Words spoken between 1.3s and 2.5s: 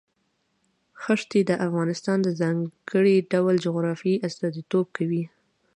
د افغانستان د